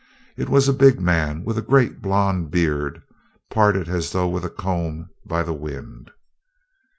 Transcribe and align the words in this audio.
It 0.35 0.49
was 0.49 0.67
a 0.67 0.73
big 0.73 0.99
man 0.99 1.43
with 1.43 1.59
a 1.59 1.61
great 1.61 2.01
blond 2.01 2.49
beard, 2.49 3.03
parted 3.51 3.87
as 3.87 4.11
though 4.13 4.27
with 4.29 4.43
a 4.43 4.49
comb 4.49 5.11
by 5.27 5.43
the 5.43 5.53
wind. 5.53 6.09